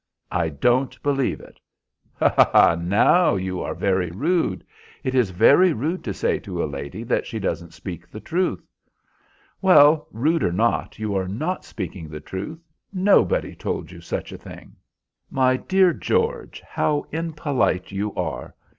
[0.31, 1.59] "I don't believe it."
[2.17, 2.73] "Ha, ha!
[2.75, 4.65] now you are very rude.
[5.03, 8.67] It is very rude to say to a lady that she doesn't speak the truth."
[9.61, 12.65] "Well, rude or not, you are not speaking the truth.
[12.91, 14.75] Nobody told you such a thing."
[15.29, 18.55] "My dear George, how impolite you are.